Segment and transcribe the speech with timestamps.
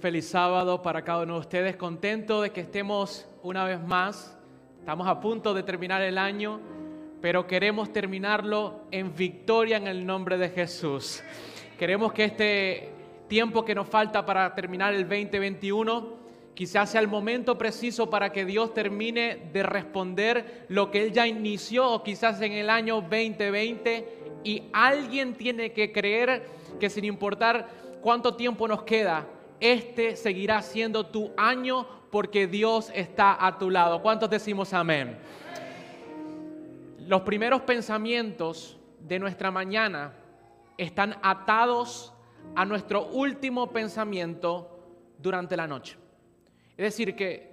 [0.00, 1.76] feliz sábado para cada uno de ustedes.
[1.76, 4.36] Contento de que estemos una vez más.
[4.78, 6.58] Estamos a punto de terminar el año,
[7.20, 11.22] pero queremos terminarlo en victoria en el nombre de Jesús.
[11.78, 12.92] Queremos que este
[13.28, 16.18] tiempo que nos falta para terminar el 2021
[16.54, 21.26] quizás sea el momento preciso para que Dios termine de responder lo que Él ya
[21.26, 26.46] inició o quizás en el año 2020 y alguien tiene que creer
[26.80, 27.68] que sin importar
[28.00, 29.26] cuánto tiempo nos queda,
[29.60, 34.02] este seguirá siendo tu año porque Dios está a tu lado.
[34.02, 35.18] ¿Cuántos decimos amén?
[37.06, 40.12] Los primeros pensamientos de nuestra mañana
[40.76, 42.12] están atados
[42.54, 44.78] a nuestro último pensamiento
[45.18, 45.96] durante la noche.
[46.76, 47.50] Es decir, que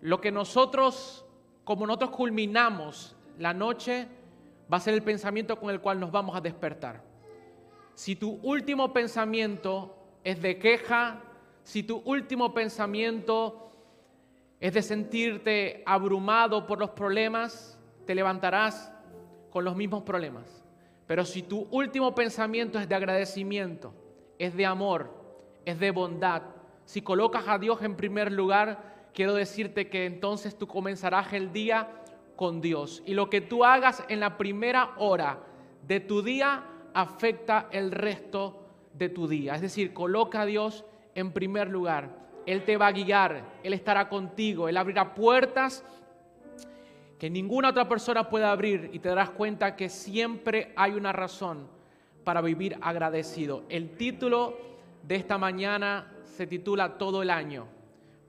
[0.00, 1.24] lo que nosotros,
[1.64, 4.08] como nosotros culminamos la noche,
[4.72, 7.02] va a ser el pensamiento con el cual nos vamos a despertar.
[7.94, 11.20] Si tu último pensamiento es de queja,
[11.64, 13.72] si tu último pensamiento
[14.60, 18.92] es de sentirte abrumado por los problemas, te levantarás
[19.50, 20.64] con los mismos problemas.
[21.06, 23.92] Pero si tu último pensamiento es de agradecimiento,
[24.38, 25.10] es de amor,
[25.64, 26.42] es de bondad,
[26.84, 31.88] si colocas a Dios en primer lugar, quiero decirte que entonces tú comenzarás el día
[32.36, 33.02] con Dios.
[33.06, 35.40] Y lo que tú hagas en la primera hora
[35.86, 39.54] de tu día afecta el resto de tu día.
[39.54, 42.08] Es decir, coloca a Dios en primer lugar.
[42.46, 45.84] Él te va a guiar, Él estará contigo, Él abrirá puertas
[47.18, 51.68] que ninguna otra persona pueda abrir y te darás cuenta que siempre hay una razón
[52.24, 53.64] para vivir agradecido.
[53.68, 54.58] El título
[55.02, 57.66] de esta mañana se titula Todo el año,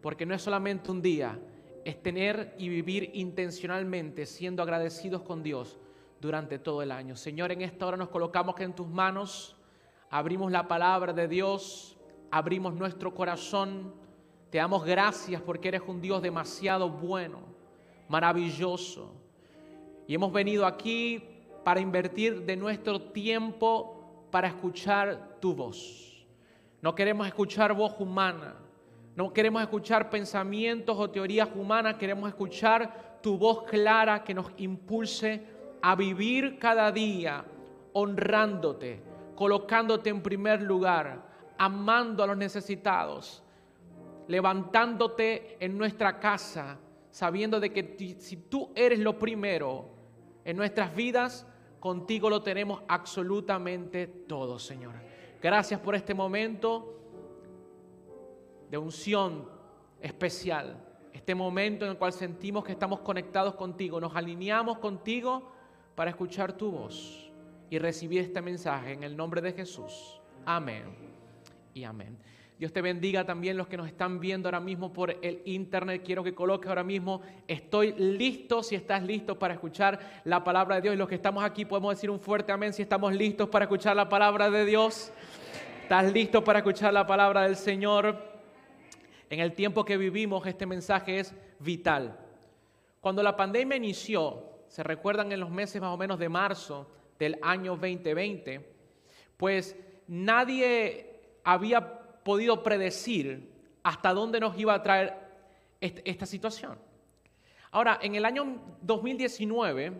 [0.02, 1.38] porque no es solamente un día,
[1.83, 5.78] es tener y vivir intencionalmente siendo agradecidos con Dios
[6.22, 7.16] durante todo el año.
[7.16, 9.56] Señor, en esta hora nos colocamos en tus manos,
[10.09, 11.94] abrimos la palabra de Dios,
[12.35, 13.94] abrimos nuestro corazón,
[14.50, 17.40] te damos gracias porque eres un Dios demasiado bueno,
[18.09, 19.13] maravilloso.
[20.06, 21.24] Y hemos venido aquí
[21.63, 26.28] para invertir de nuestro tiempo para escuchar tu voz.
[26.81, 28.56] No queremos escuchar voz humana,
[29.16, 35.41] no queremos escuchar pensamientos o teorías humanas, queremos escuchar tu voz clara que nos impulse
[35.81, 37.45] a vivir cada día
[37.94, 39.01] honrándote,
[39.35, 43.44] colocándote en primer lugar, amando a los necesitados,
[44.28, 46.78] levantándote en nuestra casa,
[47.12, 49.90] sabiendo de que si tú eres lo primero
[50.44, 51.48] en nuestras vidas,
[51.80, 54.94] contigo lo tenemos absolutamente todo, Señor.
[55.42, 57.00] Gracias por este momento
[58.70, 59.48] de unción
[60.02, 60.82] especial,
[61.14, 65.52] este momento en el cual sentimos que estamos conectados contigo, nos alineamos contigo
[65.96, 67.32] para escuchar tu voz
[67.70, 70.20] y recibir este mensaje en el nombre de Jesús.
[70.46, 71.15] Amén
[71.75, 72.18] y amén.
[72.58, 76.03] Dios te bendiga también los que nos están viendo ahora mismo por el internet.
[76.06, 80.84] Quiero que coloques ahora mismo, estoy listo si estás listo para escuchar la palabra de
[80.84, 80.96] Dios.
[80.96, 83.94] Y los que estamos aquí podemos decir un fuerte amén si estamos listos para escuchar
[83.94, 85.12] la palabra de Dios.
[85.81, 88.18] ¿Estás listo para escuchar la palabra del Señor?
[89.30, 92.18] En el tiempo que vivimos este mensaje es vital.
[93.02, 97.38] Cuando la pandemia inició, se recuerdan en los meses más o menos de marzo del
[97.42, 98.66] año 2020,
[99.36, 99.75] pues
[100.07, 101.15] nadie
[101.45, 103.50] había podido predecir
[103.83, 105.13] hasta dónde nos iba a traer
[105.79, 106.78] esta situación.
[107.72, 109.94] Ahora, en el año 2019,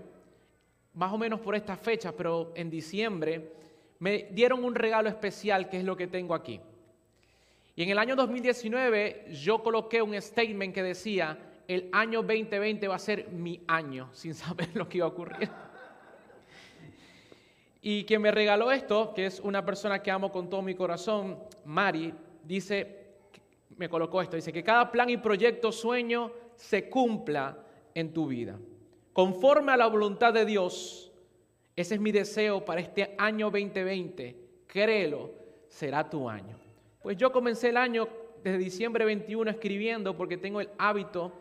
[0.96, 3.52] más o menos por esta fecha, pero en diciembre,
[4.00, 6.60] me dieron un regalo especial que es lo que tengo aquí.
[7.76, 12.96] Y en el año 2019 yo coloqué un statement que decía, el año 2020 va
[12.96, 15.50] a ser mi año, sin saber lo que iba a ocurrir.
[17.88, 21.38] Y quien me regaló esto, que es una persona que amo con todo mi corazón,
[21.66, 22.12] Mari,
[22.44, 23.14] dice,
[23.78, 27.56] me colocó esto, dice que cada plan y proyecto, sueño se cumpla
[27.94, 28.58] en tu vida.
[29.14, 31.12] Conforme a la voluntad de Dios,
[31.76, 34.36] ese es mi deseo para este año 2020.
[34.66, 35.30] Créelo,
[35.68, 36.58] será tu año.
[37.04, 38.08] Pues yo comencé el año
[38.44, 41.34] desde diciembre 21 escribiendo porque tengo el hábito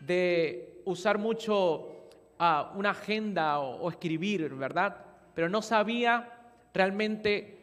[0.00, 2.08] de usar mucho
[2.38, 5.09] ah, una agenda o, escribir, ¿verdad?
[5.40, 6.28] Pero no sabía
[6.74, 7.56] realmente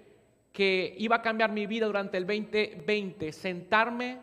[0.52, 4.18] que iba a cambiar mi vida durante el 2020, sentarme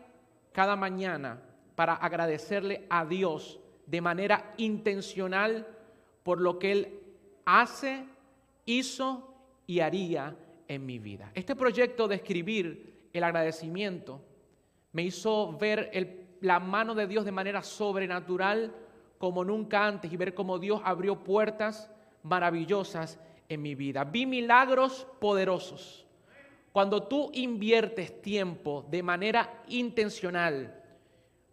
[0.51, 1.39] cada mañana
[1.73, 5.65] para agradecerle a Dios de manera intencional
[6.23, 6.99] por lo que Él
[7.45, 8.03] hace,
[8.65, 9.33] hizo
[9.65, 10.35] y haría
[10.67, 11.31] en mi vida.
[11.33, 14.21] Este proyecto de escribir el agradecimiento
[14.91, 18.75] me hizo ver la mano de Dios de manera sobrenatural
[19.17, 21.89] como nunca antes y ver cómo Dios abrió puertas
[22.21, 23.17] maravillosas
[23.49, 24.03] en mi vida.
[24.03, 26.05] Vi milagros poderosos,
[26.71, 30.83] Cuando tú inviertes tiempo de manera intencional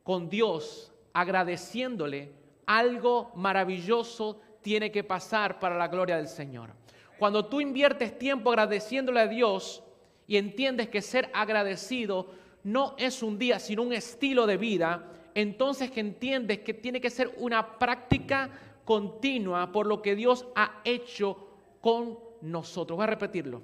[0.03, 2.33] con Dios, agradeciéndole,
[2.67, 6.71] algo maravilloso tiene que pasar para la gloria del Señor.
[7.19, 9.85] Cuando tú inviertes tiempo agradeciéndole a Dios
[10.27, 12.27] y entiendes que ser agradecido
[12.65, 17.11] no es un día, sino un estilo de vida, entonces que entiendes que tiene que
[17.11, 18.51] ser una práctica
[18.85, 21.52] continua por lo que Dios ha hecho
[21.83, 22.97] con nosotros.
[22.97, 23.61] Voy a repetirlo.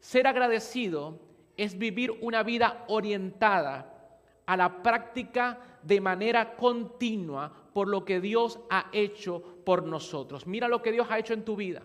[0.00, 1.20] Ser agradecido
[1.56, 8.58] es vivir una vida orientada a la práctica de manera continua por lo que Dios
[8.70, 10.46] ha hecho por nosotros.
[10.46, 11.82] Mira lo que Dios ha hecho en tu vida.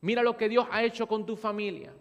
[0.00, 1.92] Mira lo que Dios ha hecho con tu familia.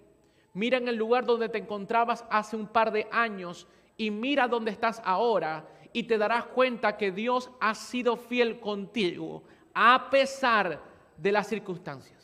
[0.53, 3.67] Mira en el lugar donde te encontrabas hace un par de años
[3.97, 9.43] y mira dónde estás ahora y te darás cuenta que Dios ha sido fiel contigo
[9.73, 10.81] a pesar
[11.17, 12.14] de las circunstancias.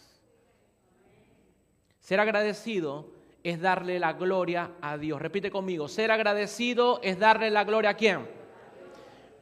[2.11, 3.09] Ser agradecido
[3.41, 5.21] es darle la gloria a Dios.
[5.21, 8.27] Repite conmigo, ser agradecido es darle la gloria a quién.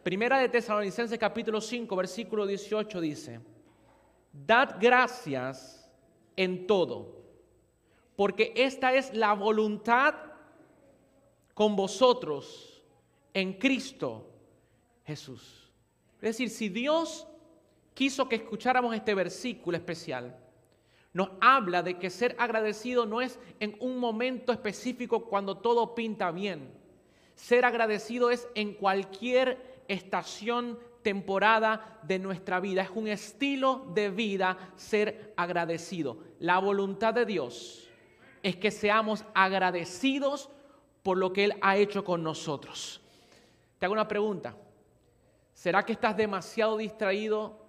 [0.04, 3.40] Primera de Tesalonicenses capítulo 5, versículo 18 dice,
[4.32, 5.92] Dad gracias
[6.36, 7.24] en todo,
[8.16, 10.14] porque esta es la voluntad
[11.56, 12.84] con vosotros
[13.34, 14.30] en Cristo
[15.06, 15.72] Jesús.
[16.18, 17.26] Es decir, si Dios
[17.96, 20.38] quiso que escucháramos este versículo especial,
[21.14, 26.32] nos habla de que ser agradecido no es en un momento específico cuando todo pinta
[26.32, 26.72] bien.
[27.36, 32.84] Ser agradecido es en cualquier estación, temporada de nuestra vida.
[32.84, 36.18] Es un estilo de vida ser agradecido.
[36.40, 37.88] La voluntad de Dios
[38.44, 40.50] es que seamos agradecidos
[41.02, 43.02] por lo que Él ha hecho con nosotros.
[43.80, 44.56] Te hago una pregunta.
[45.54, 47.69] ¿Será que estás demasiado distraído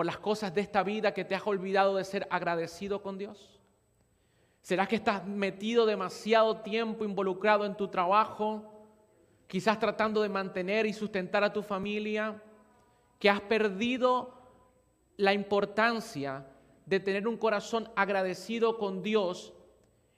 [0.00, 3.60] por las cosas de esta vida que te has olvidado de ser agradecido con Dios?
[4.62, 8.64] ¿Será que estás metido demasiado tiempo involucrado en tu trabajo?
[9.46, 12.42] Quizás tratando de mantener y sustentar a tu familia,
[13.18, 14.32] que has perdido
[15.18, 16.46] la importancia
[16.86, 19.52] de tener un corazón agradecido con Dios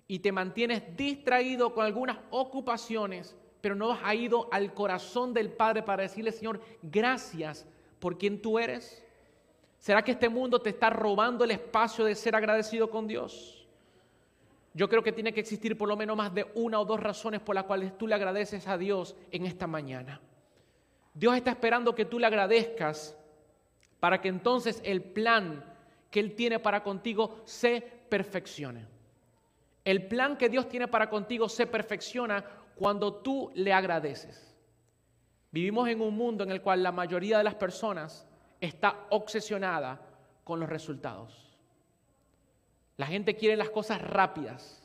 [0.06, 5.82] y te mantienes distraído con algunas ocupaciones, pero no has ido al corazón del Padre
[5.82, 7.66] para decirle, Señor, gracias
[7.98, 9.04] por quien tú eres.
[9.82, 13.66] ¿Será que este mundo te está robando el espacio de ser agradecido con Dios?
[14.74, 17.40] Yo creo que tiene que existir por lo menos más de una o dos razones
[17.40, 20.20] por las cuales tú le agradeces a Dios en esta mañana.
[21.12, 23.18] Dios está esperando que tú le agradezcas
[23.98, 25.64] para que entonces el plan
[26.12, 28.86] que Él tiene para contigo se perfeccione.
[29.84, 32.44] El plan que Dios tiene para contigo se perfecciona
[32.76, 34.56] cuando tú le agradeces.
[35.50, 38.28] Vivimos en un mundo en el cual la mayoría de las personas
[38.62, 40.00] está obsesionada
[40.44, 41.52] con los resultados.
[42.96, 44.80] La gente quiere las cosas rápidas.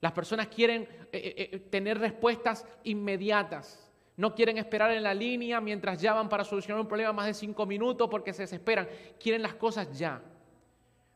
[0.00, 3.90] Las personas quieren eh, eh, eh, tener respuestas inmediatas.
[4.16, 7.34] No quieren esperar en la línea mientras ya van para solucionar un problema más de
[7.34, 8.88] cinco minutos porque se desesperan.
[9.18, 10.22] Quieren las cosas ya.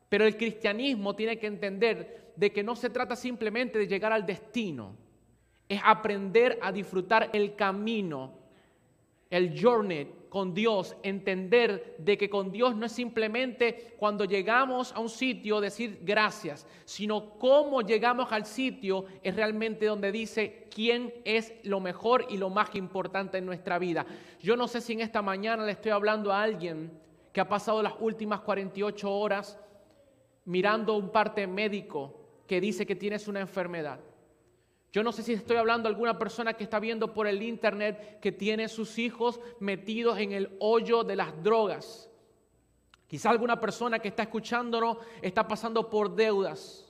[0.09, 4.25] Pero el cristianismo tiene que entender de que no se trata simplemente de llegar al
[4.25, 4.97] destino.
[5.69, 8.33] Es aprender a disfrutar el camino,
[9.29, 14.99] el journey con Dios, entender de que con Dios no es simplemente cuando llegamos a
[14.99, 21.53] un sitio decir gracias, sino cómo llegamos al sitio es realmente donde dice quién es
[21.63, 24.05] lo mejor y lo más importante en nuestra vida.
[24.39, 26.91] Yo no sé si en esta mañana le estoy hablando a alguien
[27.33, 29.59] que ha pasado las últimas 48 horas
[30.45, 32.15] mirando un parte médico
[32.47, 33.99] que dice que tienes una enfermedad.
[34.91, 38.19] Yo no sé si estoy hablando a alguna persona que está viendo por el internet
[38.19, 42.09] que tiene sus hijos metidos en el hoyo de las drogas.
[43.07, 46.89] Quizá alguna persona que está escuchándonos está pasando por deudas,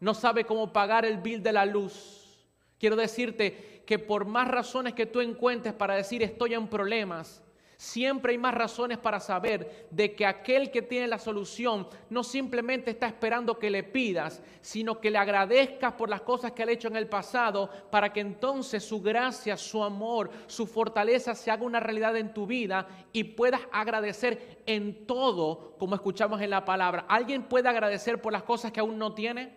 [0.00, 2.46] no sabe cómo pagar el bill de la luz.
[2.78, 7.42] Quiero decirte que por más razones que tú encuentres para decir estoy en problemas,
[7.80, 12.90] Siempre hay más razones para saber de que aquel que tiene la solución no simplemente
[12.90, 16.88] está esperando que le pidas, sino que le agradezcas por las cosas que ha hecho
[16.88, 21.78] en el pasado para que entonces su gracia, su amor, su fortaleza se haga una
[21.78, 27.06] realidad en tu vida y puedas agradecer en todo, como escuchamos en la palabra.
[27.08, 29.54] ¿Alguien puede agradecer por las cosas que aún no tiene?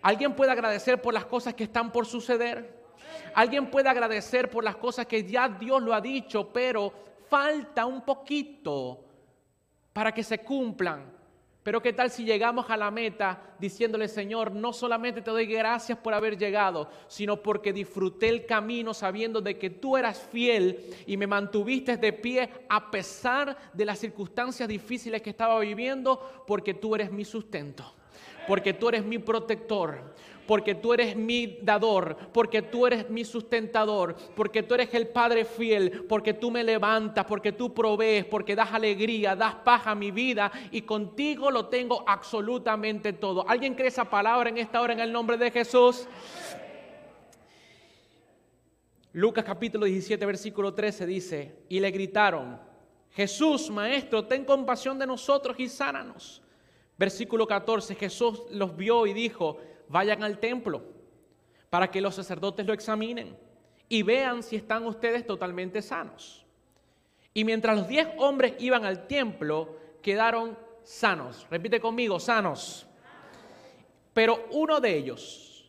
[0.00, 2.83] ¿Alguien puede agradecer por las cosas que están por suceder?
[3.34, 6.92] Alguien puede agradecer por las cosas que ya Dios lo ha dicho, pero
[7.28, 9.04] falta un poquito
[9.92, 11.14] para que se cumplan.
[11.64, 15.96] Pero qué tal si llegamos a la meta diciéndole, Señor, no solamente te doy gracias
[15.96, 21.16] por haber llegado, sino porque disfruté el camino sabiendo de que tú eras fiel y
[21.16, 26.94] me mantuviste de pie a pesar de las circunstancias difíciles que estaba viviendo, porque tú
[26.94, 27.94] eres mi sustento,
[28.46, 30.14] porque tú eres mi protector,
[30.46, 35.44] porque tú eres mi dador, porque tú eres mi sustentador, porque tú eres el Padre
[35.44, 40.10] fiel, porque tú me levantas, porque tú provees, porque das alegría, das paz a mi
[40.10, 43.48] vida y contigo lo tengo absolutamente todo.
[43.48, 46.06] ¿Alguien cree esa palabra en esta hora en el nombre de Jesús?
[49.12, 52.58] Lucas capítulo 17, versículo 13 dice, y le gritaron,
[53.10, 56.42] Jesús, Maestro, ten compasión de nosotros y sánanos.
[56.98, 60.82] Versículo 14, Jesús los vio y dijo, vayan al templo
[61.70, 63.36] para que los sacerdotes lo examinen
[63.88, 66.44] y vean si están ustedes totalmente sanos.
[67.32, 71.46] Y mientras los diez hombres iban al templo, quedaron sanos.
[71.50, 72.86] Repite conmigo, sanos.
[74.12, 75.68] Pero uno de ellos,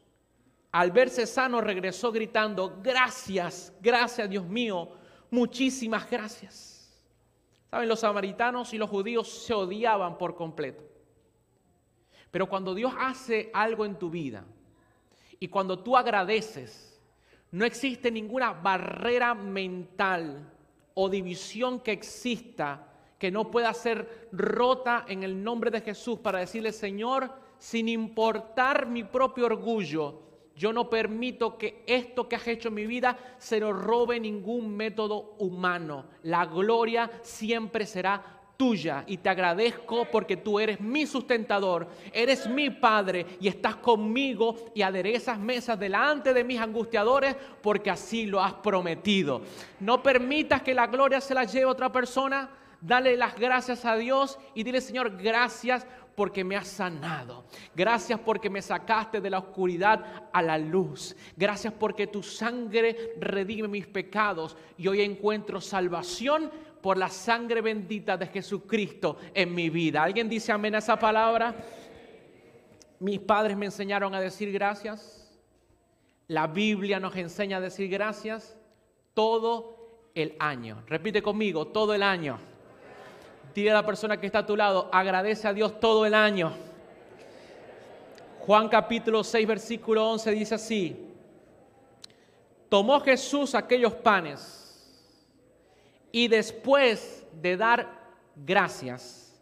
[0.72, 4.91] al verse sano, regresó gritando, gracias, gracias Dios mío,
[5.31, 6.75] muchísimas gracias.
[7.72, 10.84] Saben, los samaritanos y los judíos se odiaban por completo.
[12.36, 14.44] Pero cuando Dios hace algo en tu vida
[15.39, 17.01] y cuando tú agradeces,
[17.51, 20.51] no existe ninguna barrera mental
[20.96, 26.39] o división que exista que no pueda ser rota en el nombre de Jesús para
[26.39, 30.24] decirle, Señor, sin importar mi propio orgullo,
[30.58, 34.75] yo no permito que esto que has hecho en mi vida se lo robe ningún
[34.75, 36.08] método humano.
[36.24, 42.69] La gloria siempre será tuya y te agradezco porque tú eres mi sustentador, eres mi
[42.69, 48.53] Padre y estás conmigo y aderezas mesas delante de mis angustiadores porque así lo has
[48.53, 49.41] prometido.
[49.79, 52.50] No permitas que la gloria se la lleve otra persona,
[52.81, 55.85] dale las gracias a Dios y dile Señor, gracias
[56.15, 57.43] porque me has sanado.
[57.75, 61.15] Gracias porque me sacaste de la oscuridad a la luz.
[61.35, 66.50] Gracias porque tu sangre redime mis pecados y hoy encuentro salvación
[66.86, 70.04] por la sangre bendita de Jesucristo en mi vida.
[70.04, 71.56] ¿Alguien dice amén a esa palabra?
[73.00, 75.36] Mis padres me enseñaron a decir gracias.
[76.27, 78.56] La Biblia nos enseña a decir gracias
[79.15, 80.84] todo el año.
[80.86, 82.38] Repite conmigo, todo el año.
[83.56, 86.54] Dile a la persona que está a tu lado, agradece a Dios todo el año.
[88.42, 90.96] Juan capítulo 6, versículo 11 dice así,
[92.70, 94.64] tomó Jesús aquellos panes
[96.15, 97.89] y después de dar
[98.38, 99.38] gracias,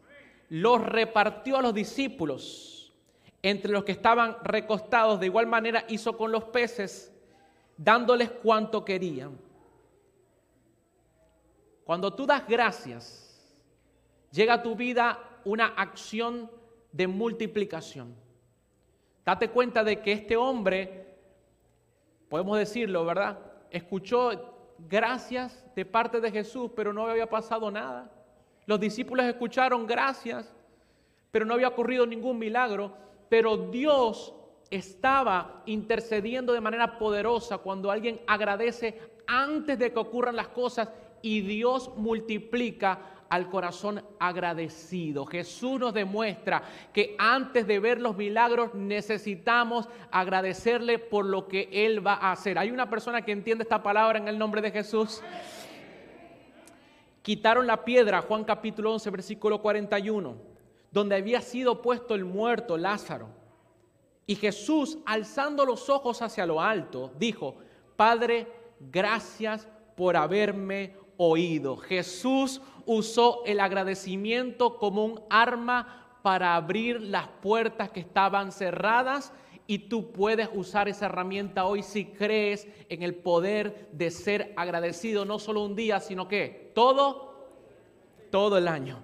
[0.50, 2.92] los repartió a los discípulos
[3.44, 5.20] entre los que estaban recostados.
[5.20, 7.14] De igual manera hizo con los peces,
[7.78, 9.38] dándoles cuanto querían.
[11.84, 13.56] Cuando tú das gracias,
[14.32, 16.50] llega a tu vida una acción
[16.92, 18.16] de multiplicación.
[19.24, 21.20] Date cuenta de que este hombre,
[22.30, 23.38] podemos decirlo, ¿verdad?
[23.70, 28.12] Escuchó gracias de parte de Jesús, pero no había pasado nada.
[28.66, 30.54] Los discípulos escucharon gracias,
[31.32, 32.94] pero no había ocurrido ningún milagro.
[33.30, 34.34] Pero Dios
[34.70, 40.90] estaba intercediendo de manera poderosa cuando alguien agradece antes de que ocurran las cosas
[41.22, 45.26] y Dios multiplica al corazón agradecido.
[45.26, 52.06] Jesús nos demuestra que antes de ver los milagros necesitamos agradecerle por lo que Él
[52.06, 52.58] va a hacer.
[52.58, 55.22] ¿Hay una persona que entiende esta palabra en el nombre de Jesús?
[57.22, 60.36] Quitaron la piedra, Juan capítulo 11, versículo 41,
[60.92, 63.30] donde había sido puesto el muerto Lázaro.
[64.26, 67.56] Y Jesús, alzando los ojos hacia lo alto, dijo,
[67.96, 68.48] Padre,
[68.80, 70.96] gracias por haberme
[71.30, 71.78] oído.
[71.78, 79.34] Jesús usó el agradecimiento como un arma para abrir las puertas que estaban cerradas
[79.66, 85.26] y tú puedes usar esa herramienta hoy si crees en el poder de ser agradecido,
[85.26, 87.50] no solo un día, sino que todo,
[88.30, 89.04] todo el año.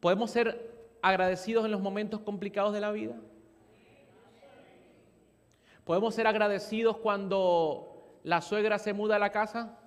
[0.00, 3.16] ¿Podemos ser agradecidos en los momentos complicados de la vida?
[5.84, 9.78] ¿Podemos ser agradecidos cuando la suegra se muda a la casa?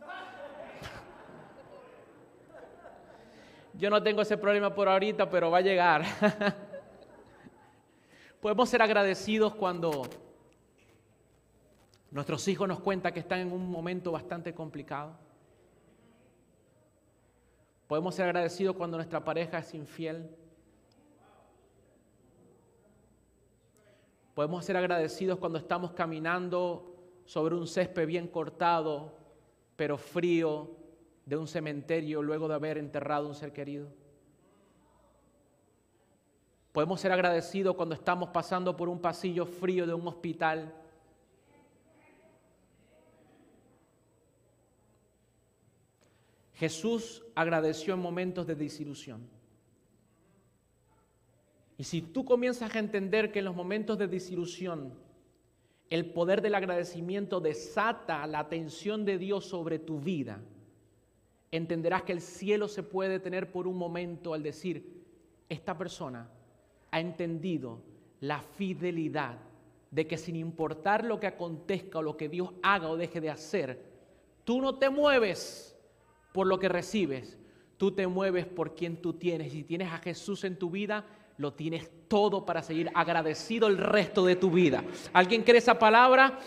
[3.79, 6.03] Yo no tengo ese problema por ahorita, pero va a llegar.
[8.41, 10.05] Podemos ser agradecidos cuando
[12.11, 15.13] nuestros hijos nos cuentan que están en un momento bastante complicado.
[17.87, 20.29] Podemos ser agradecidos cuando nuestra pareja es infiel.
[24.33, 29.13] Podemos ser agradecidos cuando estamos caminando sobre un césped bien cortado,
[29.77, 30.75] pero frío,
[31.29, 33.87] de un cementerio luego de haber enterrado un ser querido.
[36.71, 40.73] Podemos ser agradecidos cuando estamos pasando por un pasillo frío de un hospital.
[46.55, 49.29] Jesús agradeció en momentos de desilusión.
[51.77, 54.95] Y si tú comienzas a entender que en los momentos de desilusión,
[55.91, 60.41] el poder del agradecimiento desata la atención de Dios sobre tu vida,
[61.51, 65.03] entenderás que el cielo se puede detener por un momento al decir,
[65.47, 66.29] esta persona
[66.91, 67.81] ha entendido
[68.21, 69.37] la fidelidad
[69.91, 73.29] de que sin importar lo que acontezca o lo que Dios haga o deje de
[73.29, 73.83] hacer,
[74.43, 75.75] tú no te mueves
[76.33, 77.39] por lo que recibes,
[77.77, 79.51] tú te mueves por quien tú tienes.
[79.51, 81.05] Si tienes a Jesús en tu vida,
[81.37, 84.83] lo tienes todo para seguir agradecido el resto de tu vida.
[85.13, 86.37] ¿Alguien cree esa palabra?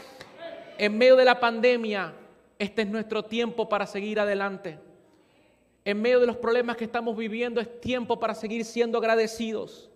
[0.79, 2.15] En medio de la pandemia,
[2.59, 4.79] este es nuestro tiempo para seguir adelante.
[5.85, 9.91] En medio de los problemas que estamos viviendo, es tiempo para seguir siendo agradecidos.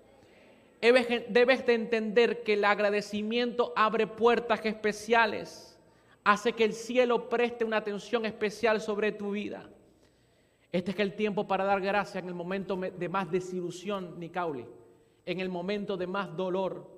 [0.80, 5.78] Debes de entender que el agradecimiento abre puertas especiales,
[6.24, 9.68] hace que el cielo preste una atención especial sobre tu vida.
[10.72, 14.66] Este es el tiempo para dar gracias en el momento de más desilusión, Nicauli,
[15.24, 16.90] en el momento de más dolor.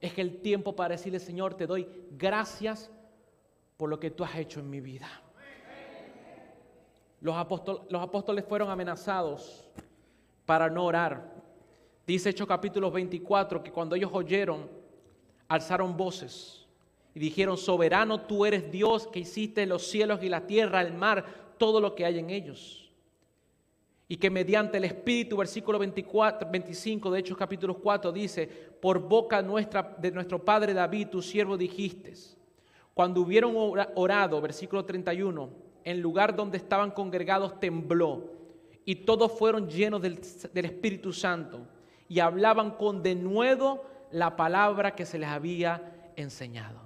[0.00, 2.90] Es el tiempo para decirle, Señor, te doy gracias
[3.76, 5.08] por lo que tú has hecho en mi vida.
[7.20, 7.36] Los,
[7.88, 9.68] los apóstoles fueron amenazados
[10.44, 11.34] para no orar.
[12.06, 14.68] Dice Hechos capítulo 24 que cuando ellos oyeron,
[15.48, 16.66] alzaron voces
[17.14, 21.24] y dijeron, soberano tú eres Dios que hiciste los cielos y la tierra, el mar,
[21.58, 22.92] todo lo que hay en ellos.
[24.06, 29.42] Y que mediante el Espíritu, versículo 24, 25 de Hechos capítulo 4 dice, por boca
[29.42, 32.14] nuestra, de nuestro Padre David, tu siervo dijiste,
[32.94, 33.54] cuando hubieron
[33.94, 35.50] orado, versículo 31,
[35.86, 38.24] en lugar donde estaban congregados tembló
[38.84, 40.18] y todos fueron llenos del,
[40.52, 41.60] Espíritu Santo
[42.08, 46.80] y hablaban con denuedo la palabra que se les había enseñado.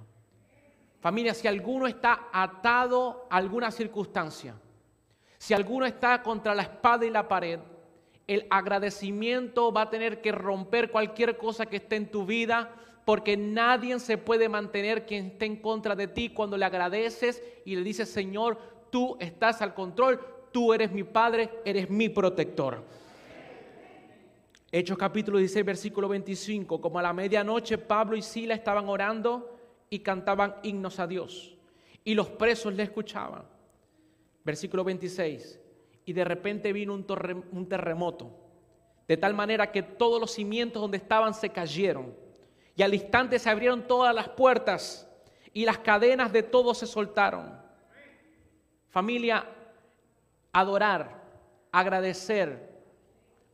[0.99, 4.53] Familia, si alguno está atado a alguna circunstancia,
[5.39, 7.59] si alguno está contra la espada y la pared,
[8.27, 12.69] el agradecimiento va a tener que romper cualquier cosa que esté en tu vida,
[13.03, 17.75] porque nadie se puede mantener quien esté en contra de ti cuando le agradeces y
[17.75, 18.59] le dices, Señor,
[18.91, 20.19] tú estás al control,
[20.51, 22.83] tú eres mi Padre, eres mi protector.
[24.71, 26.79] Hechos capítulo 16, versículo 25.
[26.79, 29.57] Como a la medianoche Pablo y Sila estaban orando
[29.89, 31.57] y cantaban himnos a Dios.
[32.03, 33.43] Y los presos le escuchaban.
[34.43, 35.59] Versículo 26.
[36.05, 37.05] Y de repente vino un,
[37.51, 38.31] un terremoto.
[39.07, 42.15] De tal manera que todos los cimientos donde estaban se cayeron.
[42.75, 45.09] Y al instante se abrieron todas las puertas
[45.53, 47.60] y las cadenas de todos se soltaron.
[48.91, 49.45] Familia,
[50.51, 51.23] adorar,
[51.71, 52.69] agradecer,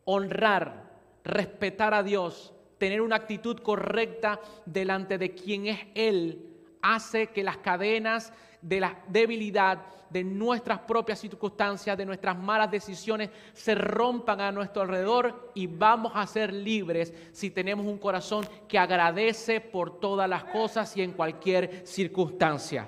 [0.04, 0.88] honrar
[1.28, 6.42] respetar a Dios, tener una actitud correcta delante de quien es Él,
[6.82, 13.30] hace que las cadenas de la debilidad, de nuestras propias circunstancias, de nuestras malas decisiones,
[13.52, 18.80] se rompan a nuestro alrededor y vamos a ser libres si tenemos un corazón que
[18.80, 22.88] agradece por todas las cosas y en cualquier circunstancia.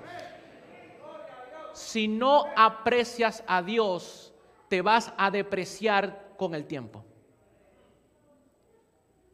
[1.80, 4.32] Si no aprecias a Dios,
[4.68, 7.04] te vas a depreciar con el tiempo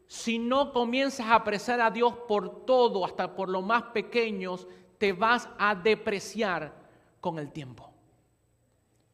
[0.07, 4.65] si no comienzas a apreciar a Dios por todo, hasta por lo más pequeños,
[4.97, 6.73] te vas a depreciar
[7.19, 7.91] con el tiempo.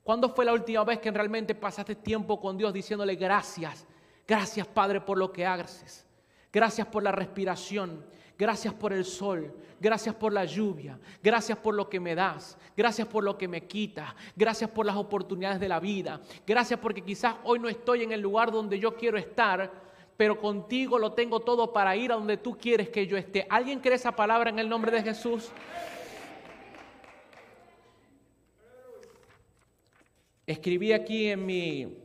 [0.04, 3.88] ¿Cuándo fue la última vez que realmente pasaste tiempo con Dios diciéndole gracias?
[4.28, 6.06] Gracias Padre por lo que haces.
[6.52, 8.06] Gracias por la respiración.
[8.44, 9.54] Gracias por el sol.
[9.80, 11.00] Gracias por la lluvia.
[11.24, 12.58] Gracias por lo que me das.
[12.76, 14.14] Gracias por lo que me quitas.
[14.36, 16.20] Gracias por las oportunidades de la vida.
[16.46, 19.72] Gracias porque quizás hoy no estoy en el lugar donde yo quiero estar,
[20.18, 23.48] pero contigo lo tengo todo para ir a donde tú quieres que yo esté.
[23.50, 25.50] ¿Alguien cree esa palabra en el nombre de Jesús?
[30.46, 31.98] Escribí aquí en mi,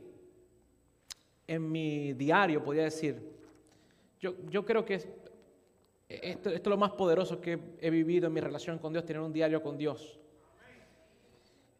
[1.47, 3.21] en mi diario, podría decir,
[4.21, 5.18] yo, yo creo que
[6.09, 9.31] esto, es lo más poderoso que he vivido en mi relación con Dios, tener un
[9.31, 10.19] diario con Dios.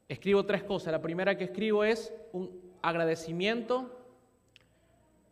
[0.07, 0.91] Escribo tres cosas.
[0.91, 3.91] La primera que escribo es un agradecimiento,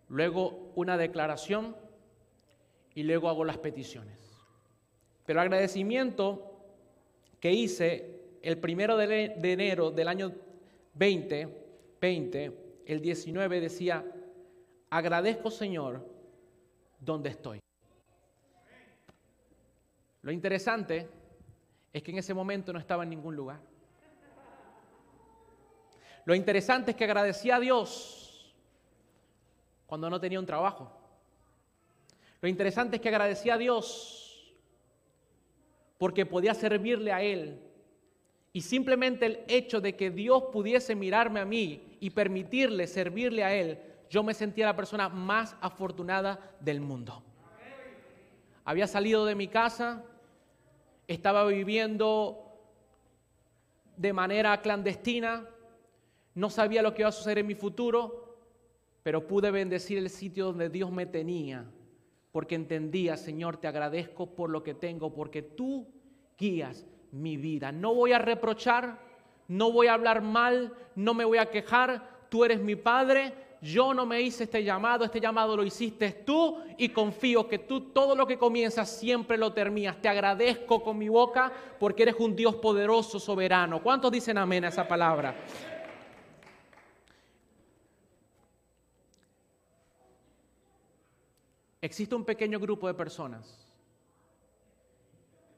[0.09, 1.75] luego una declaración
[2.95, 4.17] y luego hago las peticiones.
[5.25, 6.59] Pero agradecimiento
[7.39, 10.33] que hice el primero de enero del año
[10.95, 11.47] 20,
[12.01, 12.51] 20,
[12.85, 14.03] el 19 decía,
[14.89, 16.03] agradezco Señor
[16.99, 17.59] donde estoy.
[20.21, 21.09] Lo interesante
[21.93, 23.59] es que en ese momento no estaba en ningún lugar.
[26.25, 28.53] Lo interesante es que agradecía a Dios
[29.85, 30.91] cuando no tenía un trabajo.
[32.41, 34.53] Lo interesante es que agradecía a Dios
[35.97, 37.61] porque podía servirle a Él.
[38.53, 43.53] Y simplemente el hecho de que Dios pudiese mirarme a mí y permitirle servirle a
[43.53, 47.23] Él, yo me sentía la persona más afortunada del mundo.
[48.67, 50.03] Había salido de mi casa,
[51.07, 52.51] estaba viviendo
[53.95, 55.47] de manera clandestina,
[56.35, 58.35] no sabía lo que iba a suceder en mi futuro,
[59.03, 61.63] pero pude bendecir el sitio donde Dios me tenía,
[62.33, 65.87] porque entendía, Señor, te agradezco por lo que tengo, porque tú
[66.37, 67.71] guías mi vida.
[67.71, 68.99] No voy a reprochar,
[69.47, 73.93] no voy a hablar mal, no me voy a quejar, tú eres mi Padre, yo
[73.93, 78.15] no me hice este llamado, este llamado lo hiciste tú y confío que tú todo
[78.15, 79.99] lo que comienzas siempre lo terminas.
[79.99, 83.81] Te agradezco con mi boca porque eres un Dios poderoso, soberano.
[83.81, 85.35] ¿Cuántos dicen amén a esa palabra?
[91.81, 93.65] Existe un pequeño grupo de personas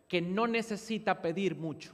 [0.08, 1.94] que no necesita pedir mucho,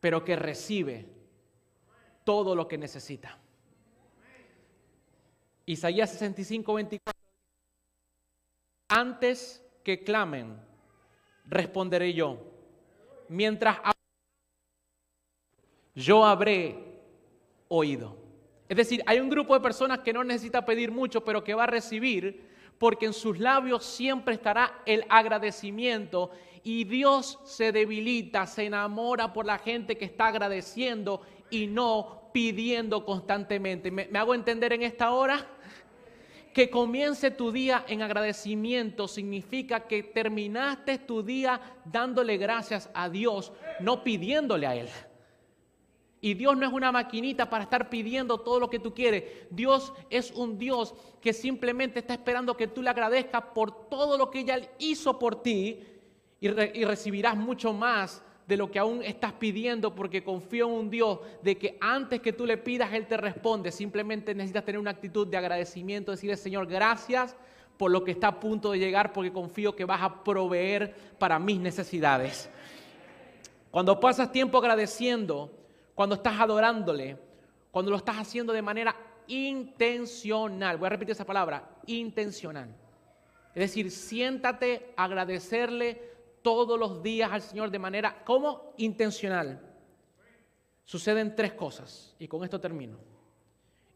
[0.00, 1.21] pero que recibe
[2.24, 3.38] todo lo que necesita.
[5.66, 7.22] Isaías 65, 24.
[8.88, 10.56] Antes que clamen,
[11.46, 12.38] responderé yo.
[13.28, 13.78] Mientras
[15.94, 17.00] yo habré
[17.68, 18.16] oído.
[18.68, 21.64] Es decir, hay un grupo de personas que no necesita pedir mucho, pero que va
[21.64, 26.30] a recibir, porque en sus labios siempre estará el agradecimiento
[26.64, 33.04] y Dios se debilita, se enamora por la gente que está agradeciendo y no pidiendo
[33.04, 33.90] constantemente.
[33.90, 35.46] ¿Me, hago entender en esta hora?
[36.52, 43.52] Que comience tu día en agradecimiento significa que terminaste tu día dándole gracias a Dios,
[43.80, 44.88] no pidiéndole a Él.
[46.20, 49.24] Y Dios no es una maquinita para estar pidiendo todo lo que tú quieres.
[49.50, 54.30] Dios es un Dios que simplemente está esperando que tú le agradezcas por todo lo
[54.30, 55.80] que ella hizo por ti
[56.40, 60.90] y, y recibirás mucho más de lo que aún estás pidiendo porque confío en un
[60.90, 63.70] Dios de que antes que tú le pidas, Él te responde.
[63.70, 67.36] Simplemente necesitas tener una actitud de agradecimiento, decirle, Señor, gracias
[67.76, 71.38] por lo que está a punto de llegar porque confío que vas a proveer para
[71.38, 72.50] mis necesidades.
[73.70, 75.50] Cuando pasas tiempo agradeciendo,
[75.94, 77.16] cuando estás adorándole,
[77.70, 78.94] cuando lo estás haciendo de manera
[79.26, 82.68] intencional, voy a repetir esa palabra, intencional.
[83.54, 86.11] Es decir, siéntate agradecerle
[86.42, 89.60] todos los días al Señor de manera como intencional.
[90.84, 92.98] Suceden tres cosas y con esto termino.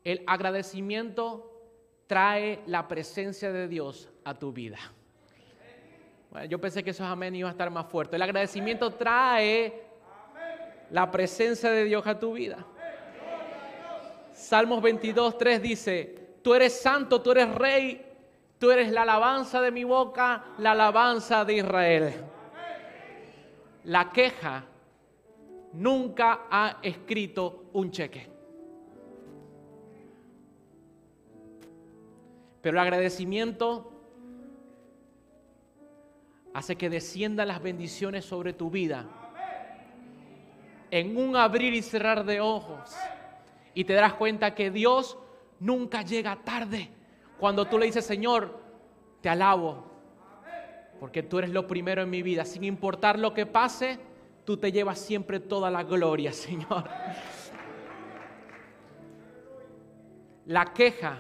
[0.05, 1.53] El agradecimiento
[2.07, 4.79] trae la presencia de Dios a tu vida.
[6.49, 8.17] yo pensé que esos amén iba a estar más fuerte.
[8.17, 9.83] El agradecimiento trae
[10.91, 12.65] la presencia de Dios a tu vida.
[14.33, 18.07] Salmos 22, 3 dice, tú eres santo, tú eres rey,
[18.59, 22.15] tú eres la alabanza de mi boca, la alabanza de Israel
[23.87, 24.65] la queja
[25.75, 28.29] nunca ha escrito un cheque.
[32.61, 33.93] Pero el agradecimiento
[36.53, 39.07] hace que desciendan las bendiciones sobre tu vida
[40.91, 42.93] en un abrir y cerrar de ojos.
[43.73, 45.17] Y te darás cuenta que Dios
[45.61, 46.91] nunca llega tarde.
[47.39, 48.59] Cuando tú le dices, Señor,
[49.21, 49.96] te alabo,
[50.99, 52.45] porque tú eres lo primero en mi vida.
[52.45, 53.99] Sin importar lo que pase,
[54.45, 56.85] tú te llevas siempre toda la gloria, Señor.
[60.47, 61.19] La queja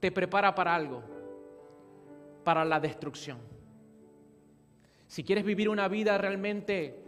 [0.00, 1.02] te prepara para algo,
[2.42, 3.38] para la destrucción.
[5.06, 7.02] Si quieres vivir una vida realmente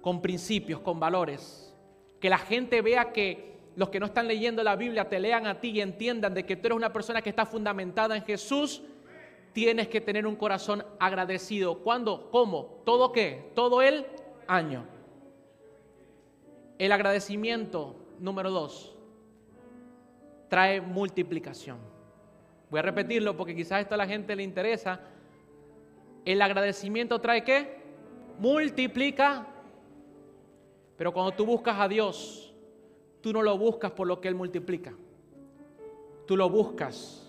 [0.00, 1.74] con principios, con valores,
[2.20, 5.60] que la gente vea que los que no están leyendo la Biblia te lean a
[5.60, 8.82] ti y entiendan de que tú eres una persona que está fundamentada en Jesús,
[9.52, 11.78] tienes que tener un corazón agradecido.
[11.78, 12.30] ¿Cuándo?
[12.30, 12.82] ¿Cómo?
[12.84, 13.50] ¿Todo qué?
[13.54, 14.06] Todo el
[14.46, 14.84] año.
[16.78, 18.96] El agradecimiento, número dos,
[20.48, 21.78] trae multiplicación.
[22.70, 25.00] Voy a repetirlo porque quizás esto a la gente le interesa.
[26.24, 27.78] El agradecimiento trae qué?
[28.38, 29.46] Multiplica.
[30.96, 32.54] Pero cuando tú buscas a Dios,
[33.20, 34.92] tú no lo buscas por lo que Él multiplica.
[36.26, 37.27] Tú lo buscas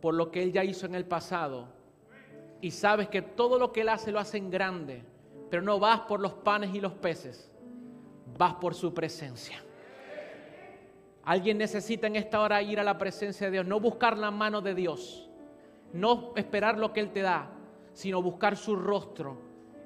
[0.00, 1.68] por lo que Él ya hizo en el pasado.
[2.60, 5.02] Y sabes que todo lo que Él hace lo hace en grande.
[5.50, 7.50] Pero no vas por los panes y los peces,
[8.36, 9.62] vas por su presencia.
[11.24, 14.60] Alguien necesita en esta hora ir a la presencia de Dios, no buscar la mano
[14.60, 15.28] de Dios,
[15.92, 17.50] no esperar lo que Él te da,
[17.92, 19.38] sino buscar su rostro.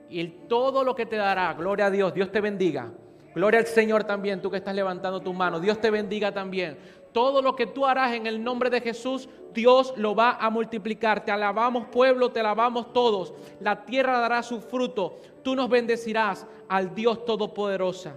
[0.09, 2.92] Y todo lo que te dará, gloria a Dios, Dios te bendiga.
[3.35, 5.59] Gloria al Señor también, tú que estás levantando tu mano.
[5.59, 6.77] Dios te bendiga también.
[7.12, 11.25] Todo lo que tú harás en el nombre de Jesús, Dios lo va a multiplicar.
[11.25, 13.35] Te alabamos pueblo, te alabamos todos.
[13.61, 15.18] La tierra dará su fruto.
[15.42, 18.12] Tú nos bendecirás al Dios Todopoderoso.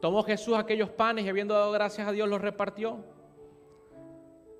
[0.00, 2.98] Tomó Jesús aquellos panes y habiendo dado gracias a Dios los repartió.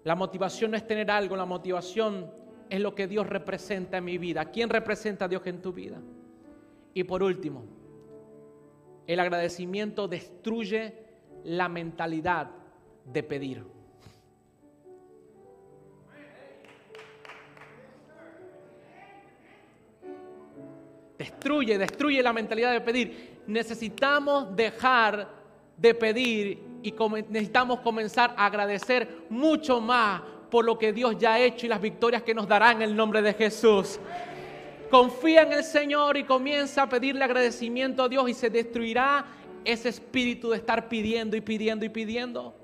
[0.04, 2.30] La motivación no es tener algo, la motivación
[2.70, 4.46] es lo que Dios representa en mi vida.
[4.46, 6.00] ¿Quién representa a Dios en tu vida?
[6.94, 7.64] Y por último,
[9.06, 10.94] el agradecimiento destruye
[11.44, 12.50] la mentalidad
[13.04, 13.64] de pedir.
[21.18, 23.40] Destruye, destruye la mentalidad de pedir.
[23.46, 25.28] Necesitamos dejar
[25.76, 26.94] de pedir y
[27.28, 31.80] necesitamos comenzar a agradecer mucho más por lo que Dios ya ha hecho y las
[31.80, 33.98] victorias que nos dará en el nombre de Jesús.
[34.90, 39.26] Confía en el Señor y comienza a pedirle agradecimiento a Dios y se destruirá
[39.64, 42.54] ese espíritu de estar pidiendo y pidiendo y pidiendo.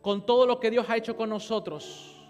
[0.00, 2.20] Con todo lo que Dios ha hecho con nosotros,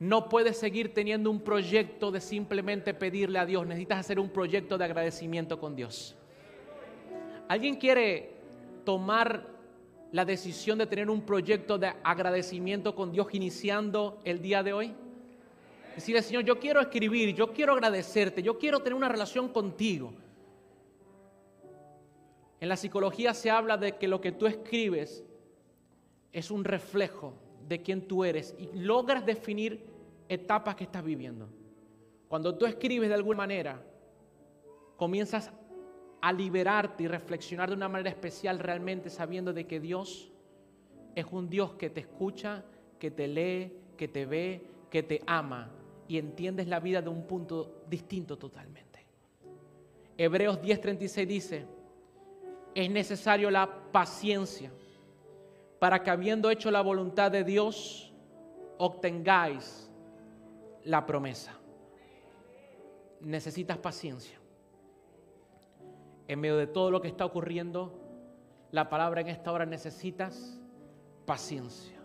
[0.00, 3.66] no puedes seguir teniendo un proyecto de simplemente pedirle a Dios.
[3.66, 6.16] Necesitas hacer un proyecto de agradecimiento con Dios.
[7.48, 8.32] ¿Alguien quiere
[8.84, 9.46] tomar
[10.12, 14.94] la decisión de tener un proyecto de agradecimiento con Dios iniciando el día de hoy?
[15.98, 20.12] Decirle, Señor, yo quiero escribir, yo quiero agradecerte, yo quiero tener una relación contigo.
[22.60, 25.24] En la psicología se habla de que lo que tú escribes
[26.32, 27.34] es un reflejo
[27.66, 29.86] de quién tú eres y logras definir
[30.28, 31.48] etapas que estás viviendo.
[32.28, 33.84] Cuando tú escribes de alguna manera,
[34.96, 35.50] comienzas
[36.20, 40.30] a liberarte y reflexionar de una manera especial realmente sabiendo de que Dios
[41.16, 42.64] es un Dios que te escucha,
[43.00, 45.72] que te lee, que te ve, que te ama
[46.08, 49.04] y entiendes la vida de un punto distinto totalmente.
[50.16, 51.66] Hebreos 10:36 dice,
[52.74, 54.72] es necesario la paciencia
[55.78, 58.12] para que habiendo hecho la voluntad de Dios,
[58.78, 59.90] obtengáis
[60.84, 61.56] la promesa.
[63.20, 64.38] Necesitas paciencia.
[66.26, 67.92] En medio de todo lo que está ocurriendo,
[68.70, 70.60] la palabra en esta hora necesitas
[71.26, 71.97] paciencia.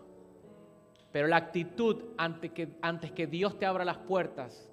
[1.14, 4.68] Pero la actitud antes que, antes que Dios te abra las puertas,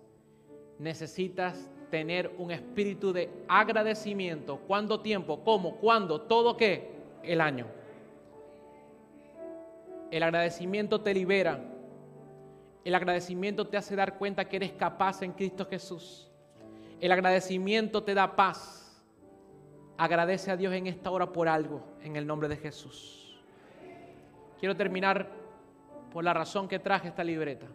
[0.79, 4.57] necesitas tener un espíritu de agradecimiento.
[4.65, 5.43] ¿Cuánto tiempo?
[5.43, 5.75] ¿Cómo?
[5.75, 6.21] ¿Cuándo?
[6.21, 6.89] ¿Todo qué?
[7.21, 7.67] El año.
[10.09, 11.63] El agradecimiento te libera.
[12.85, 16.27] El agradecimiento te hace dar cuenta que eres capaz en Cristo Jesús.
[16.99, 19.05] El agradecimiento te da paz.
[19.95, 23.39] Agradece a Dios en esta hora por algo, en el nombre de Jesús.
[24.59, 25.40] Quiero terminar
[26.11, 27.67] por la razón que traje esta libreta.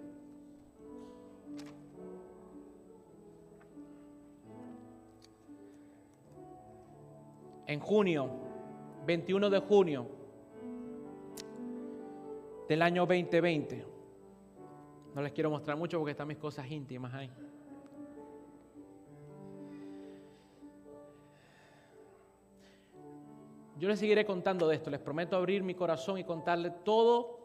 [7.66, 8.30] En junio,
[9.06, 10.06] 21 de junio,
[12.68, 13.86] del año 2020.
[15.14, 17.30] No les quiero mostrar mucho porque están mis cosas íntimas ahí.
[23.78, 27.35] Yo les seguiré contando de esto, les prometo abrir mi corazón y contarle todo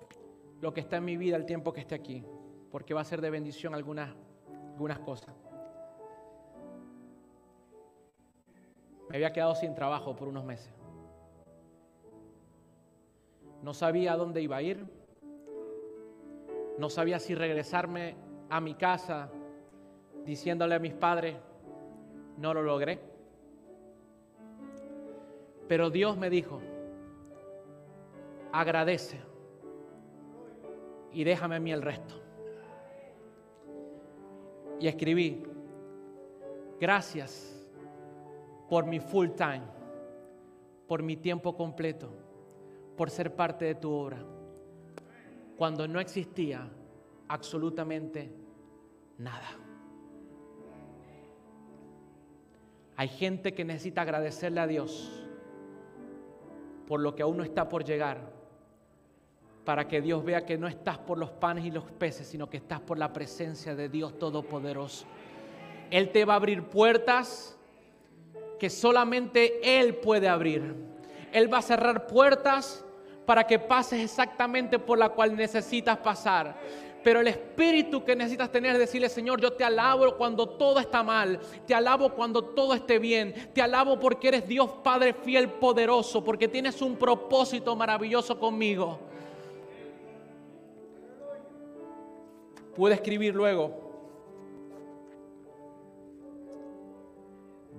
[0.62, 2.24] lo que está en mi vida el tiempo que esté aquí,
[2.72, 4.16] porque va a ser de bendición algunas,
[4.74, 5.36] algunas cosas.
[9.10, 10.72] Me había quedado sin trabajo por unos meses.
[13.64, 14.86] No sabía a dónde iba a ir,
[16.78, 18.16] no sabía si regresarme
[18.50, 19.30] a mi casa
[20.26, 21.36] diciéndole a mis padres,
[22.38, 23.00] no lo logré.
[25.68, 26.60] Pero Dios me dijo,
[28.52, 29.31] agradece
[31.14, 32.16] y déjame a mí el resto.
[34.80, 35.44] Y escribí,
[36.80, 37.66] gracias
[38.70, 39.64] por mi full time,
[40.88, 42.10] por mi tiempo completo,
[42.98, 44.26] por ser parte de tu obra
[45.62, 46.68] cuando no existía
[47.28, 48.34] absolutamente
[49.20, 49.48] nada.
[52.96, 55.24] Hay gente que necesita agradecerle a Dios
[56.88, 58.34] por lo que aún no está por llegar,
[59.66, 62.58] para que Dios vea que no estás por los panes y los peces, sino que
[62.58, 65.06] estás por la presencia de Dios Todopoderoso.
[65.90, 67.58] Él te va a abrir puertas
[68.60, 70.76] que solamente Él puede abrir.
[71.32, 72.84] Él va a cerrar puertas
[73.26, 76.56] para que pases exactamente por la cual necesitas pasar.
[77.04, 81.02] Pero el espíritu que necesitas tener es decirle, Señor, yo te alabo cuando todo está
[81.02, 86.24] mal, te alabo cuando todo esté bien, te alabo porque eres Dios Padre fiel, poderoso,
[86.24, 89.00] porque tienes un propósito maravilloso conmigo.
[92.76, 93.92] Pude escribir luego,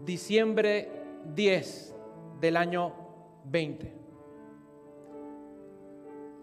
[0.05, 0.90] diciembre
[1.35, 1.94] 10
[2.40, 2.92] del año
[3.44, 3.92] 20.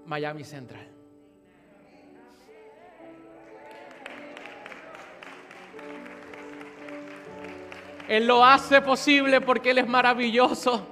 [0.06, 0.88] Miami Central.
[8.08, 10.88] Él lo hace posible porque Él es maravilloso.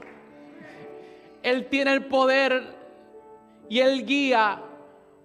[1.41, 2.75] Él tiene el poder
[3.67, 4.66] y Él guía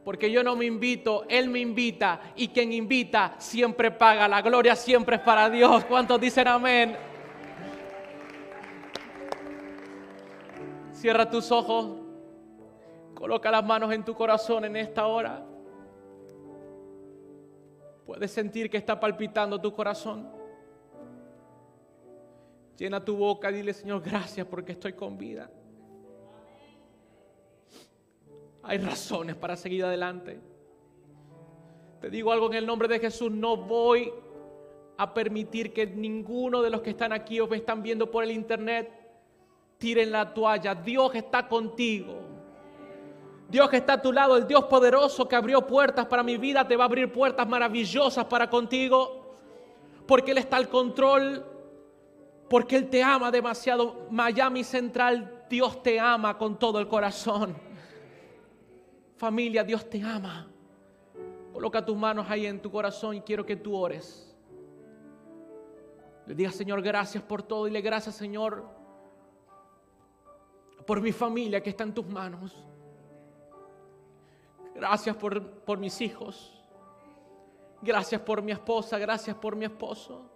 [0.04, 4.26] porque yo no me invito, Él me invita y quien invita siempre paga.
[4.26, 5.84] La gloria siempre es para Dios.
[5.84, 6.96] ¿Cuántos dicen amén?
[10.92, 12.00] Cierra tus ojos,
[13.14, 15.44] coloca las manos en tu corazón en esta hora.
[18.06, 20.28] Puedes sentir que está palpitando tu corazón.
[22.76, 25.50] Llena tu boca, dile Señor, gracias porque estoy con vida.
[28.62, 30.40] Hay razones para seguir adelante.
[32.00, 34.12] Te digo algo en el nombre de Jesús, no voy
[34.96, 38.30] a permitir que ninguno de los que están aquí o me están viendo por el
[38.30, 38.90] internet
[39.78, 40.74] tiren la toalla.
[40.74, 42.20] Dios está contigo.
[43.48, 46.66] Dios que está a tu lado, el Dios poderoso que abrió puertas para mi vida,
[46.66, 49.36] te va a abrir puertas maravillosas para contigo.
[50.06, 51.44] Porque Él está al control,
[52.48, 54.06] porque Él te ama demasiado.
[54.10, 57.54] Miami Central, Dios te ama con todo el corazón.
[59.22, 60.48] Familia, Dios te ama.
[61.52, 64.36] Coloca tus manos ahí en tu corazón y quiero que tú ores.
[66.26, 67.68] Le digas, Señor, gracias por todo.
[67.68, 68.64] Y le gracias, Señor,
[70.84, 72.66] por mi familia que está en tus manos.
[74.74, 76.60] Gracias por, por mis hijos.
[77.80, 78.98] Gracias por mi esposa.
[78.98, 80.28] Gracias por mi esposo.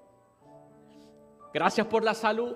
[1.52, 2.54] Gracias por la salud.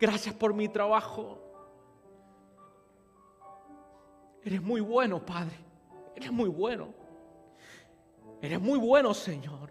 [0.00, 1.49] Gracias por mi trabajo.
[4.44, 5.56] Eres muy bueno, Padre.
[6.14, 6.92] Eres muy bueno.
[8.40, 9.70] Eres muy bueno, Señor.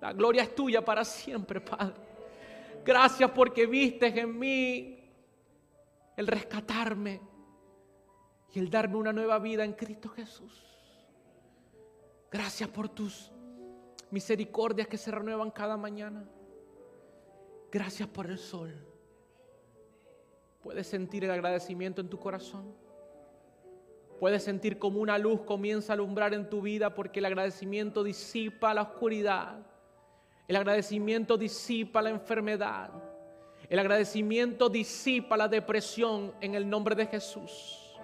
[0.00, 1.94] La gloria es tuya para siempre, Padre.
[2.84, 4.96] Gracias porque viste en mí
[6.16, 7.20] el rescatarme
[8.52, 10.64] y el darme una nueva vida en Cristo Jesús.
[12.30, 13.32] Gracias por tus
[14.10, 16.28] misericordias que se renuevan cada mañana.
[17.70, 18.74] Gracias por el sol.
[20.62, 22.85] Puedes sentir el agradecimiento en tu corazón.
[24.18, 28.72] Puedes sentir como una luz comienza a alumbrar en tu vida porque el agradecimiento disipa
[28.72, 29.58] la oscuridad.
[30.48, 32.90] El agradecimiento disipa la enfermedad.
[33.68, 37.96] El agradecimiento disipa la depresión en el nombre de Jesús.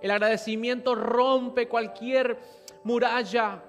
[0.00, 2.38] El agradecimiento rompe cualquier
[2.84, 3.62] muralla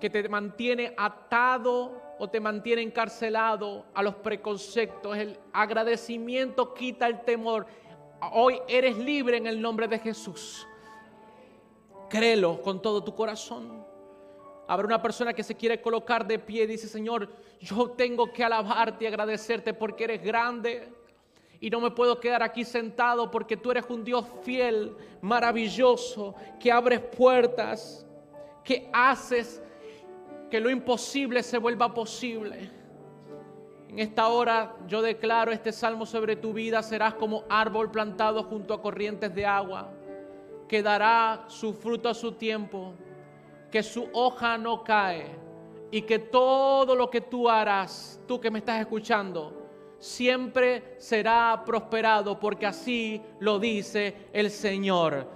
[0.00, 5.16] que te mantiene atado o te mantiene encarcelado a los preconceptos.
[5.16, 7.66] El agradecimiento quita el temor.
[8.32, 10.66] Hoy eres libre en el nombre de Jesús.
[12.08, 13.84] Créelo con todo tu corazón.
[14.68, 17.28] Habrá una persona que se quiere colocar de pie y dice, Señor,
[17.60, 20.92] yo tengo que alabarte y agradecerte porque eres grande.
[21.60, 26.70] Y no me puedo quedar aquí sentado porque tú eres un Dios fiel, maravilloso, que
[26.72, 28.06] abres puertas,
[28.64, 29.62] que haces
[30.50, 32.70] que lo imposible se vuelva posible.
[33.88, 38.74] En esta hora yo declaro este salmo sobre tu vida, serás como árbol plantado junto
[38.74, 39.88] a corrientes de agua,
[40.68, 42.94] que dará su fruto a su tiempo,
[43.70, 45.26] que su hoja no cae
[45.90, 49.52] y que todo lo que tú harás, tú que me estás escuchando,
[49.98, 55.28] siempre será prosperado porque así lo dice el Señor.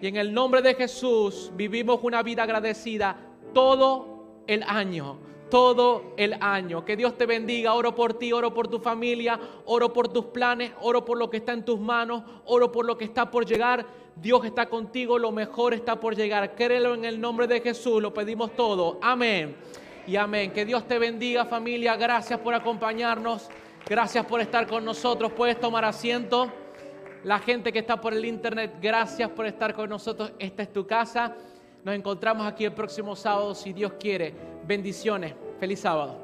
[0.00, 3.16] Y en el nombre de Jesús vivimos una vida agradecida
[3.52, 6.84] todo el año todo el año.
[6.84, 7.74] Que Dios te bendiga.
[7.74, 11.38] Oro por ti, oro por tu familia, oro por tus planes, oro por lo que
[11.38, 13.86] está en tus manos, oro por lo que está por llegar.
[14.16, 16.54] Dios está contigo, lo mejor está por llegar.
[16.54, 18.98] Créelo en el nombre de Jesús, lo pedimos todo.
[19.02, 19.56] Amén.
[20.06, 20.52] Y amén.
[20.52, 21.96] Que Dios te bendiga familia.
[21.96, 23.48] Gracias por acompañarnos.
[23.86, 25.32] Gracias por estar con nosotros.
[25.32, 26.50] Puedes tomar asiento.
[27.24, 30.32] La gente que está por el internet, gracias por estar con nosotros.
[30.38, 31.34] Esta es tu casa.
[31.84, 34.34] Nos encontramos aquí el próximo sábado, si Dios quiere.
[34.66, 35.34] Bendiciones.
[35.60, 36.23] Feliz sábado.